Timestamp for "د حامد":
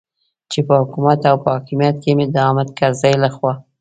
2.33-2.69